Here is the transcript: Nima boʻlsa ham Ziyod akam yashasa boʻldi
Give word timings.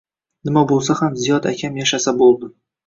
Nima 0.49 0.63
boʻlsa 0.71 0.95
ham 1.03 1.21
Ziyod 1.27 1.47
akam 1.53 1.79
yashasa 1.85 2.19
boʻldi 2.25 2.55